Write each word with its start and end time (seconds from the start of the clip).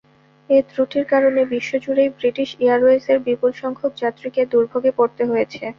এ 0.49 0.67
ত্রুটির 0.69 1.05
কারণে 1.13 1.41
বিশ্বজুড়েই 1.51 2.09
ব্রিটিশ 2.17 2.49
এয়ারওয়েজের 2.61 3.17
বিপুলসংখ্যক 3.27 3.91
যাত্রীকে 4.01 4.41
দুর্ভোগে 4.51 4.91
পড়তে 4.97 5.23
হয়েছে। 5.25 5.63